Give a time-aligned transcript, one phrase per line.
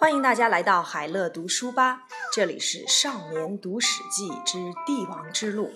[0.00, 5.72] 欢迎大家来到海乐读书吧，这里是少年读史记之帝王之路。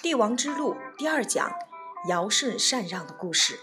[0.00, 1.52] 帝王之路第二讲，
[2.08, 3.60] 尧舜禅让的故事。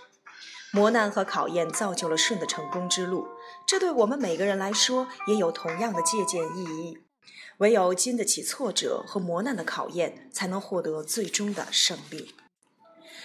[0.72, 3.28] 磨难和考验造就了舜的成功之路，
[3.66, 7.00] 这对我们每个人来说也有同样的借鉴意义。
[7.58, 12.36] 唯有经得起挫折和磨难的考验，才能获得最终的胜利。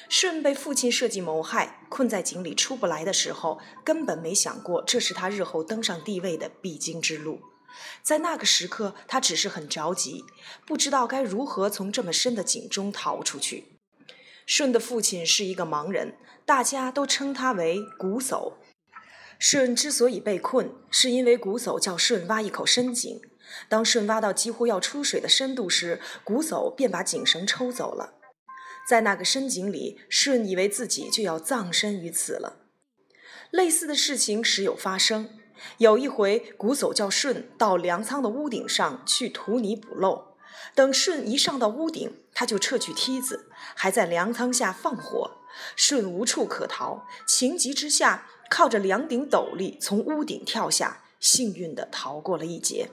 [0.08, 7.40] 舜被父亲设计谋害，困在井里出不来的时候，根本没想过这是他日后登上帝位的必经之路。
[8.02, 10.24] 在那个时刻，他只是很着急，
[10.64, 13.78] 不知道该如何从这么深的井中逃出去。
[14.46, 18.54] 舜的父亲是一个盲人，大家都称他为瞽叟。
[19.38, 23.20] 舜之所以被困，是因为瞽叟叫舜挖一口深井。
[23.68, 28.14] 当舜挖到几乎要出水的深度时，瞽叟便把井绳抽走了。
[28.86, 32.58] 在那个深井里，舜以为自己就要葬身于此了。
[33.50, 35.28] 类似的事情时有发生。
[35.78, 40.36] 有一回，瞽叟叫舜到粮仓的屋顶上去涂泥补漏。
[40.74, 45.38] 等舜一上到屋顶，他就撤去梯子，还在粮仓下放火。
[45.74, 52.90] 舜无处可逃，情急之下，靠着两顶斗笠从屋顶跳下，幸运地逃过了一劫。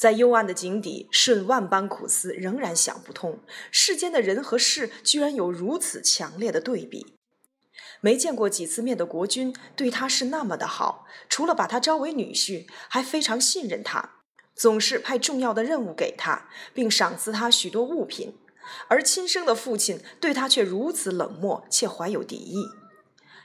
[0.00, 3.38] 在幽暗的井底，舜万般苦思，仍然想不通
[3.70, 7.18] 世间的人和事居然有如此强烈的对比。
[8.00, 14.14] 没见过几次面的国君对他是那么的好，除了把他招为女婿，还非常信任他，
[14.54, 18.38] 总是派重要的任务给他，并赏赐他许多物品。
[18.88, 22.64] 而亲生的父亲对他却如此冷漠，且怀有敌意，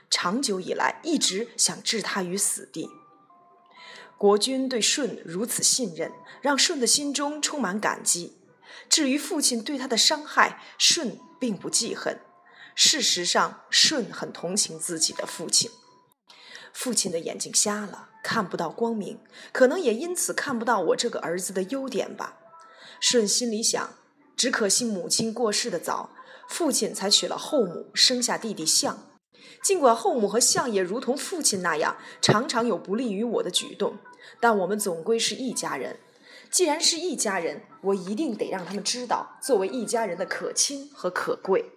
[0.08, 2.88] 长久以来一直想置他于死地。
[4.18, 8.38] 国君对舜如此信任，让舜的心中充满感激。
[8.88, 12.18] 至于父亲对他的伤害，舜并不记恨。
[12.74, 15.70] 事实上，舜很同情自己的父亲。
[16.72, 19.18] 父亲的眼睛瞎了，看不到光明，
[19.52, 22.36] 可能也因此看不到我这个儿子的优点吧。
[23.00, 23.94] 舜心里想：
[24.36, 26.10] 只可惜母亲过世的早，
[26.48, 29.15] 父亲才娶了后母，生下弟弟象。
[29.62, 33.96] 尽管后母和相爷如同父亲那样，常常有不利于我的举动，
[34.40, 35.98] 但我们总归是一家人。
[36.50, 41.72] 既然是一家人，我一定得让他们知道作为一家人的可亲和可贵。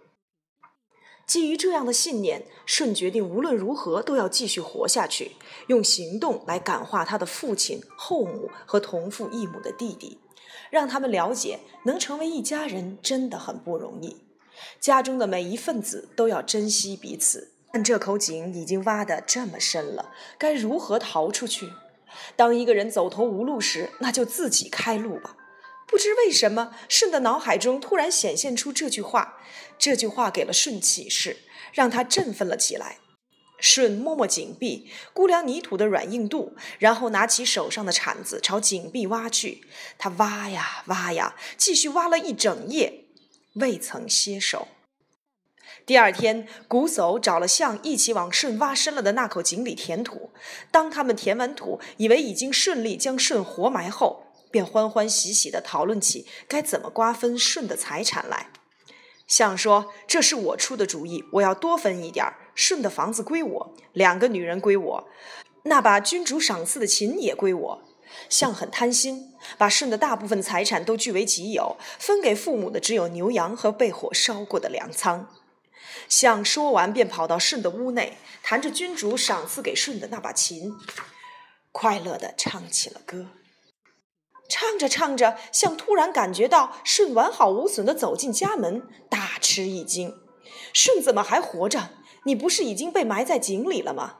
[1.25, 5.33] 基于这样的信念，舜决定无论如何都要继续活下去，
[5.67, 10.19] 用行动来感化他的父亲、后母和同父异母的弟弟，
[10.71, 14.17] 让他们了解能成为一家人真的很不容易。
[14.79, 17.53] 家中的每一份子都要珍惜彼此。
[17.71, 21.71] 但这口井已经挖得这么深了，该如何逃出去？
[22.35, 25.35] 当一个人走投无路时，那就自己开路吧。
[25.87, 29.37] 不知为什么，舜的脑海中突然显现出这句话。
[29.77, 31.37] 这句话给了舜启示，
[31.73, 32.97] 让他振奋了起来。
[33.59, 39.63] 舜摸摸井壁，估量泥土的软硬度，然后拿起手上的铲子朝井壁挖去。
[39.97, 43.05] 他挖呀挖呀，继续挖了一整夜，
[43.53, 44.67] 未曾歇手。
[45.89, 50.29] 第二天，瞽叟找了象一起往舜挖深了的那口井里填土。
[50.69, 58.51] 当他们填完土，以为已经顺利将舜活埋后，便欢欢喜喜地讨论起该怎么瓜分舜的财产来。
[59.25, 62.23] 象说：“这是我出的主意，我要多分一点。
[62.53, 65.07] 舜的房子归我，两个女人归我，
[65.63, 67.81] 那把君主赏赐的琴也归我。”
[68.29, 75.27] 象很贪心，把舜的大部分财产都据为己有，分给父母的只有牛羊和被火烧过的粮仓。
[76.07, 80.75] 象说完，便跑到舜的屋内，弹着君主赏赐给舜的那把琴，
[81.71, 83.27] 快乐地唱起了歌。
[84.49, 90.17] 唱着唱着，象突然感觉到舜完好无损地走进家门，大吃一惊
[90.73, 91.89] ：“舜怎么还活着？
[92.25, 94.17] 你不是已经被埋在井里了吗？”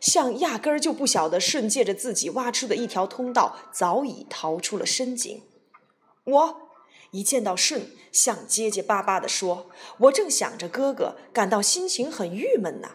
[0.00, 5.42] 象压根儿就不晓得舜借着自己挖出的一条通道，早已逃出了深井。
[6.24, 6.65] 我。
[7.16, 12.90] 一见到舜，象结结巴巴地说：“我正想着哥哥，感到心情很郁闷呢。”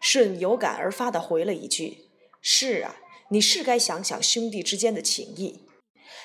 [0.00, 2.10] 舜有感而发地回了一句
[2.40, 2.96] ：“是啊，
[3.30, 5.66] 你是该想想兄弟之间的情谊。”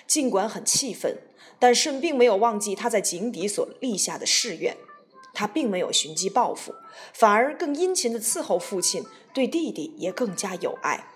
[0.05, 1.17] 尽管很气愤，
[1.57, 4.77] 但舜并没有忘记他在井底所立下的誓愿。
[5.33, 6.75] 他并没有寻机报复，
[7.13, 9.03] 反而更殷勤地伺候父亲，
[9.33, 11.07] 对弟弟也更加有爱。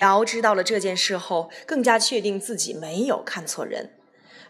[0.00, 3.99] 尧知道了这件事后，更加确定自己没有看错人。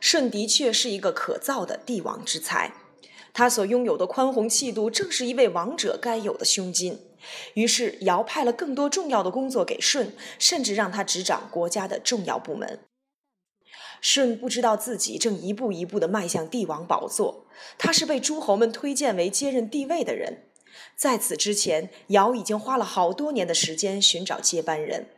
[0.00, 2.72] 舜的确是一个可造的帝王之才，
[3.32, 6.98] 他所拥有的宽宏气度，正是一位王者该有的胸襟。
[7.54, 12.80] 于是，尧派了更多重要的工作给舜，甚至让他执掌国家的重要部门。
[14.00, 17.46] 舜不知道自己正一步一步地迈向帝王宝座，
[17.76, 20.44] 他是被诸侯们推荐为接任帝位的人。
[20.96, 25.08] 在此之前，尧已经花了好多年的时间寻找接班人。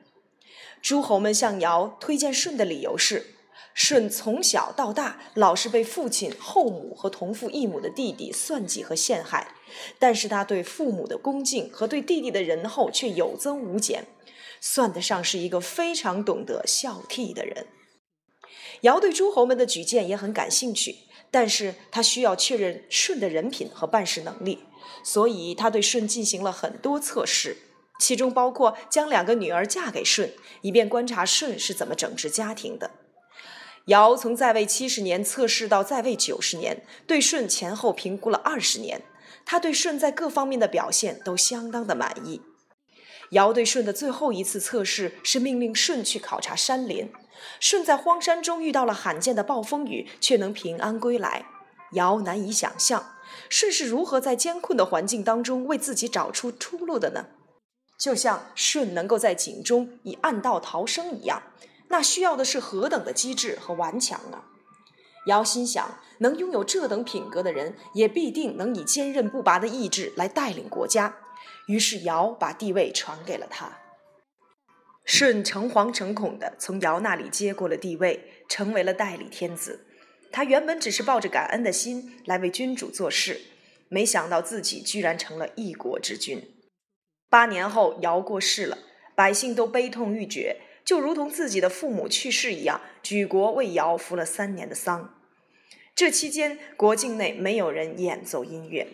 [0.81, 3.37] 诸侯们向尧推荐舜的理由是：
[3.75, 9.55] 舜从小到大老是被父亲、后母和同父异母的弟弟算计和陷害，
[9.99, 14.07] 但是他对父母的恭敬和对弟弟的仁厚却有增无减，
[14.61, 17.67] 算得上是一个非常懂得孝悌的人。
[18.83, 20.97] 尧对诸侯们的举荐也很感兴趣，
[21.31, 24.65] 但是他需要确认舜的人品和办事能力，
[25.05, 27.57] 所以他对舜进行了很多测试。
[28.01, 30.33] 其中包括将两个女儿嫁给舜，
[30.63, 32.91] 以便观察舜是怎么整治家庭的。
[33.87, 39.03] 尧从在位七十年测试到在位九十年，对舜前后评估了二十年，
[39.45, 42.43] 他对舜在各方面的表现都相当的满意。
[43.31, 47.11] 尧对舜的最后一次测试是命令舜去考察山林，
[47.59, 51.47] 舜在荒山中遇到了罕见的暴风雨，却能平安归来。
[51.95, 53.17] 尧难以想象，
[53.51, 57.27] 舜是如何在艰困的环境当中为自己找出出路的呢？
[57.99, 61.43] 就像舜能够在井中以暗道逃生一样，
[61.93, 64.49] 那需要的是何等的机智和顽强啊！
[65.27, 71.19] 尧心想，能拥有这等品格的人，也必定能以坚韧不拔的意志来带领国家。
[71.67, 73.79] 于是尧把帝位传给了他。
[75.05, 79.87] 舜诚惶诚恐地从尧那里接过了帝位，成为了代理天子。
[80.33, 83.43] 他原本只是抱着感恩的心来为君主做事，
[83.91, 86.43] 没想到自己居然成了一国之君。
[87.29, 88.79] 八年后，尧过世了，
[89.15, 95.15] 百姓都悲痛欲绝，就如同自己的父母去世一样，举国为尧服了三年的丧。
[95.95, 98.89] 这期间，国境内没有人演奏音乐。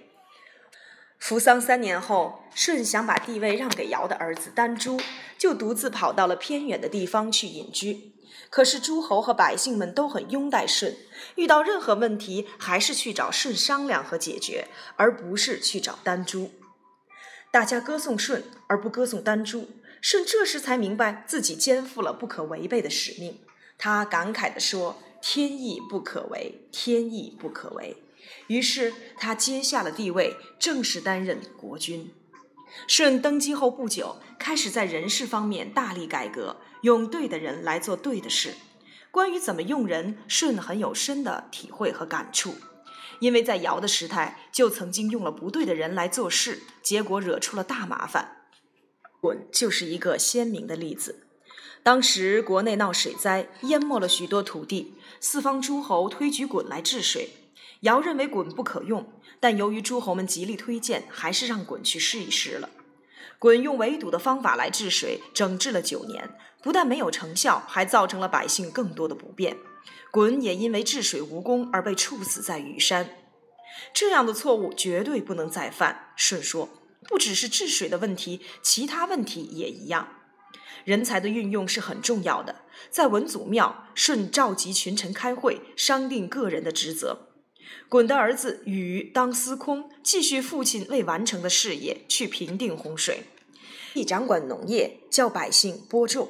[1.19, 5.01] 服丧三年后，舜想把地位让给尧的儿子丹朱，
[5.37, 8.13] 就独自跑到了偏远的地方去隐居。
[8.51, 10.97] 可是诸侯和百姓们都很拥戴舜，
[11.35, 16.53] 遇到任何问题还是去找舜商量和解决，而不是去找丹朱。
[17.51, 19.69] 大家歌颂舜，而不歌颂丹朱。
[20.01, 23.41] 舜这时才明白自己肩负了不可违背的使命。
[23.77, 27.97] 他感慨地说：“天意不可违，天意不可违。”
[28.49, 32.13] 于是他接下了帝位，正式担任国君。
[32.87, 38.55] 舜登基后不久，开始在人事方面大力改革，用对的人来做对的事。
[39.11, 42.57] 关于怎么用人，舜很有深的体会和感触。
[43.21, 48.38] 因为在尧的时代，就曾经用了不对的人来做事，结果惹出了大麻烦。
[49.21, 51.25] 鲧就是一个鲜明的例子。
[51.83, 57.31] 当时国内闹水灾，淹没了许多土地，四方诸侯推举鲧来治水。
[57.81, 62.69] 尧认为鲧不可用，但由于诸侯们极力推荐，还是让鲧去试一试了。
[63.41, 66.29] 鲧用围堵的方法来治水，整治了九年，
[66.61, 69.57] 不但没有成效，还造成了百姓更多的不便。
[70.13, 73.17] 鲧也因为治水无功而被处死在羽山，
[73.95, 76.13] 这样的错误绝对不能再犯。
[76.17, 76.69] 舜说
[77.07, 80.09] ：“不只是治水的问题，其他问题也一样。
[80.85, 87.29] 人才的运用是很重要的。”在文祖庙，舜召集群臣开会，商定个人的职责。
[87.91, 93.25] 鲧的儿子禹当司空，继续父亲未完成的事业，去平定洪水；
[93.95, 96.29] 亦掌管农业，教百姓播种；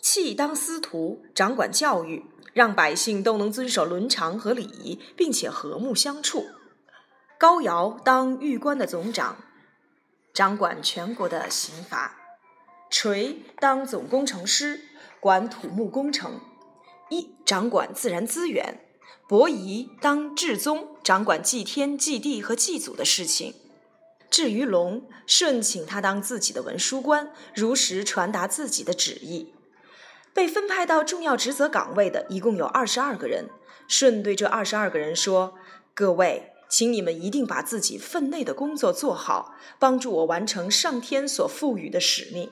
[0.00, 2.24] 契当司徒，掌管教育。
[2.52, 6.48] 让百姓都能遵守伦常和礼仪，并且和睦相处。
[7.42, 9.36] 高尧当狱官的总长，
[10.32, 12.12] 掌管全国的刑罚；
[12.88, 14.82] 垂当总工程师，
[15.18, 16.34] 管土木工程；
[17.10, 18.76] 一掌管自然资源；
[19.26, 23.56] 伯夷当至宗，掌管祭天、祭地和祭祖的事情。
[24.30, 29.52] 至于龙，舜请他当自己的文书官，如实传达自己的旨意。
[30.32, 33.50] 被分派到重要职责岗位的一共有二十二个人。
[33.88, 35.54] 舜对这二十二个人说
[35.92, 42.50] ：“各位，请你们一定把自己分内的工作做好，帮助我完成上天所赋予的使命。”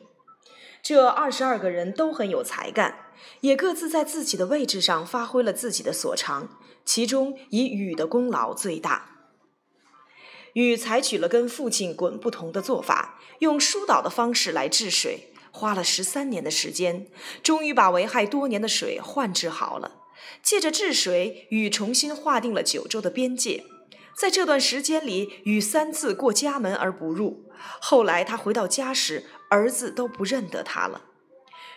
[0.84, 3.06] 这二十二个人都很有才干，
[3.40, 6.58] 也各自在自己的位置上发挥了自己的所长。
[6.84, 9.06] 其中以禹的功劳最大。
[10.52, 15.32] 禹采取了跟父亲鲧不同的做法，用疏导的方式来治水。
[15.50, 17.06] 花了十三年的时间，
[17.42, 20.02] 终于把危害多年的水换治好了。
[20.42, 23.64] 借着治水，禹重新划定了九州的边界。
[24.20, 27.50] 在这段时间里，禹三次过家门而不入。
[27.80, 31.04] 后来他回到家时，儿子都不认得他了。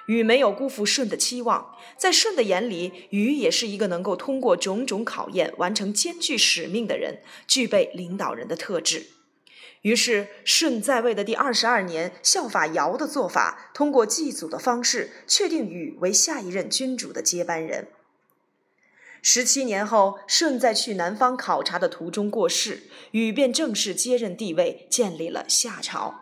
[0.08, 9.06] 禹没有辜负舜的期望，在舜的眼里，禹也是一个能够通过种种考验完成艰巨使命的人，具备领导人的特质。
[9.84, 17.88] 于是，舜在位的第二十二年，效法尧的做法，通过祭祖的方式，确定禹为下一任君主的接班人。
[19.26, 26.20] 十七年后，舜在去南方考察的途中过世，禹便正式接任帝位，建立了夏朝。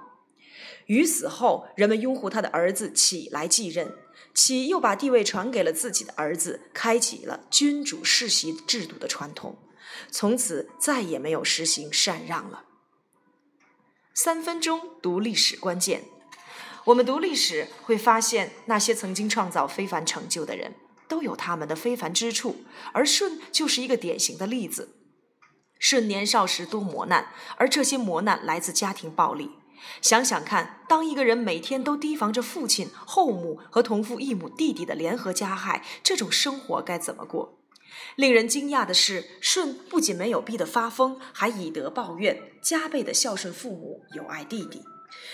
[0.86, 3.96] 禹死后，人们拥护他的儿子启来继任，
[4.36, 9.58] 启又把地位传给了自己的儿子，开启了君主世袭制度的传统，
[10.12, 12.66] 从此再也没有实行禅让了。
[14.14, 16.04] 三分钟读历史关键，
[16.86, 20.76] 我们读历史会发现，那些曾经创造非凡成就的人
[21.12, 22.64] 都有他们的非凡之处，
[22.94, 24.96] 而舜就是一个典型的例子。
[25.78, 29.52] 舜年少时多磨难，而这些磨难来自家庭暴力。
[30.02, 37.60] 想想看，当一个人每天都提防着父亲、后母和同父异母弟弟的联合加害，这种生活该怎么过？
[38.16, 44.82] 令人惊讶的是，舜不仅没有逼得发疯，还以德报怨，加倍的孝顺父母，友爱弟弟。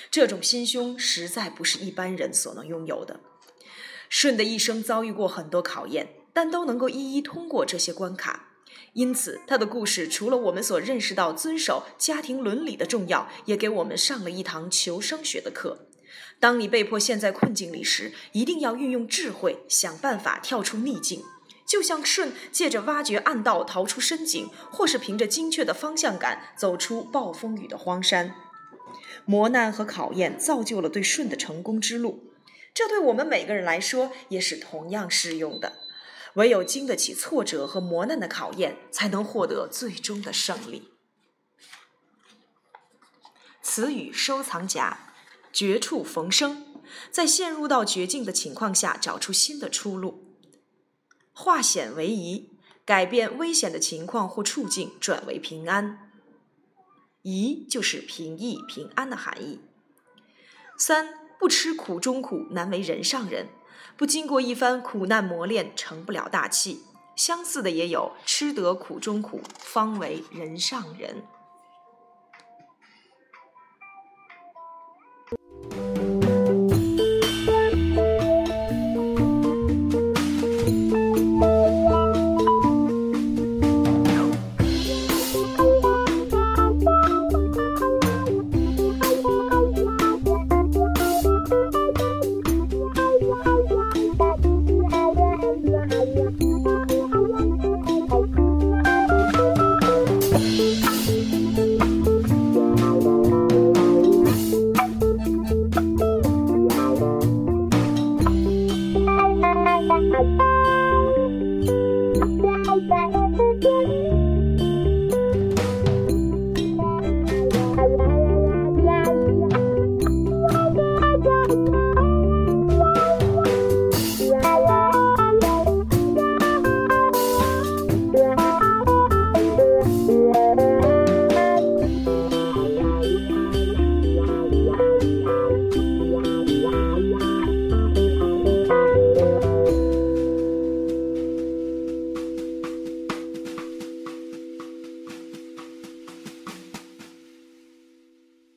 [0.10, 3.19] 这种心胸实在不是一般人所能拥有的。
[4.09, 8.49] 舜的一生遭遇过很多考验，但都能够一一通过这些关卡。
[8.93, 15.87] 因此，他的故事除了我们所认识到遵守家庭伦理的重要，也给我们上了一堂求生学的课。
[16.39, 21.23] 当你被迫陷在困境里时，一定要运用智慧，想办法跳出逆境。
[21.65, 28.33] 就像舜借着挖掘暗道逃出深井，或是凭着精确的方向感走出暴风雨的荒山。
[29.25, 32.26] 磨难和考验造就了对舜的成功之路，
[32.77, 35.79] 这对我们每个人来说也是同样适用的。
[36.36, 40.91] 唯有经得起挫折和磨难的考验，才能获得最终的胜利。
[43.63, 45.15] 词语收藏夹：
[45.51, 50.38] 绝处逢生，在陷入到绝境的情况下找出新的出路；
[51.34, 52.51] 化险为夷，
[52.86, 56.12] 改变危险的情况或处境转为平安。
[57.24, 59.62] 夷就是平易、平安的含义。
[60.77, 63.50] 三不吃苦中苦，难为人上人。
[63.96, 66.84] 不经过一番苦难磨练，成不了大器。
[67.15, 71.24] 相似的也有“吃得苦中苦，方为人上人”。